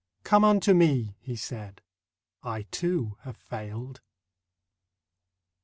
[0.23, 1.83] Come unto Me,' He said;
[2.41, 4.01] 'I, too, have failed.